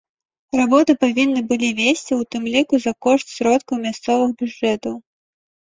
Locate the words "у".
2.23-2.27